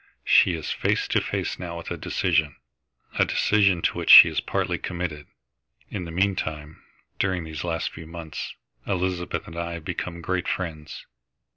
[0.25, 2.55] She is face to face now with a decision,
[3.19, 5.27] a decision to which she is partly committed.
[5.89, 6.81] In the meantime,
[7.19, 8.55] during these last few months,
[8.87, 11.05] Elizabeth and I have become great friends.